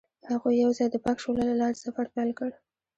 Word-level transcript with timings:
هغوی 0.31 0.61
یوځای 0.63 0.87
د 0.91 0.95
پاک 1.05 1.17
شعله 1.23 1.43
له 1.49 1.55
لارې 1.61 1.81
سفر 1.85 2.05
پیل 2.15 2.29
کړ. 2.39 2.51